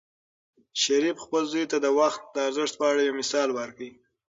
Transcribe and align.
شریف 0.81 1.17
خپل 1.25 1.43
زوی 1.51 1.65
ته 1.71 1.77
د 1.85 1.87
وخت 1.99 2.21
د 2.33 2.37
ارزښت 2.47 2.73
په 2.77 2.85
اړه 2.91 3.01
یو 3.07 3.13
مثال 3.21 3.49
ورکړ. 3.53 3.89